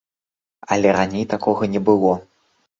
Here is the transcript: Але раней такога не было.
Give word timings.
Але 0.77 0.95
раней 0.99 1.27
такога 1.35 1.71
не 1.77 1.85
было. 1.91 2.19